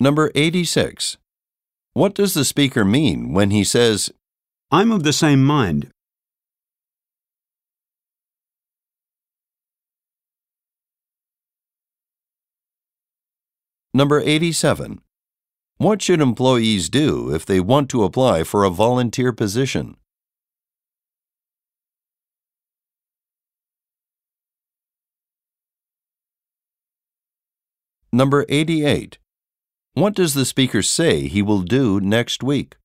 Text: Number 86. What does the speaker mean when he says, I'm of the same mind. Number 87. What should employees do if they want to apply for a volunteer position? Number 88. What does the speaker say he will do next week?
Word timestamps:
Number 0.00 0.30
86. 0.36 1.16
What 1.92 2.14
does 2.14 2.34
the 2.34 2.44
speaker 2.44 2.84
mean 2.84 3.32
when 3.32 3.50
he 3.50 3.64
says, 3.64 4.12
I'm 4.70 4.92
of 4.92 5.02
the 5.02 5.12
same 5.12 5.44
mind. 5.44 5.90
Number 13.92 14.20
87. 14.20 15.00
What 15.78 16.00
should 16.00 16.20
employees 16.20 16.88
do 16.88 17.34
if 17.34 17.44
they 17.44 17.58
want 17.58 17.90
to 17.90 18.04
apply 18.04 18.44
for 18.44 18.62
a 18.62 18.70
volunteer 18.70 19.32
position? 19.32 19.96
Number 28.12 28.46
88. 28.48 29.18
What 29.94 30.14
does 30.14 30.34
the 30.34 30.44
speaker 30.44 30.82
say 30.82 31.26
he 31.26 31.42
will 31.42 31.62
do 31.62 32.00
next 32.00 32.42
week? 32.42 32.76